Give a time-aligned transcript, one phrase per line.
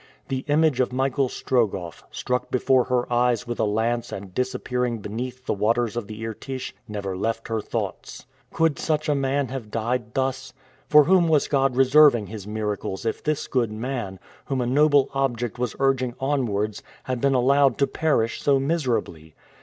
[0.29, 5.45] The image of Michael Strogoff, struck before her eyes with a lance and disappearing beneath
[5.45, 8.25] the waters of the Irtych, never left her thoughts.
[8.51, 10.53] Could such a man have died thus?
[10.89, 15.59] For whom was God reserving His miracles if this good man, whom a noble object
[15.59, 19.35] was urging onwards, had been allowed to perish so miserably?